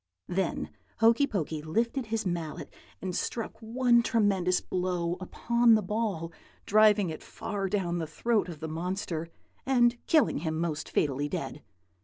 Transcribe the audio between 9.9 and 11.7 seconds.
killing him most fatally dead.